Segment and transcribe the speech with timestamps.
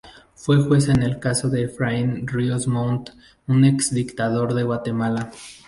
[0.33, 3.11] Fue jueza en el caso de Efraín Ríos Montt,
[3.45, 5.29] un ex-dictador de Guatemala.